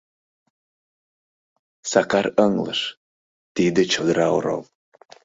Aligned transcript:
Сакар 1.91 2.27
ыҥлыш: 2.45 2.81
тиде 3.55 3.83
чодыра 3.91 4.27
орол! 4.37 4.63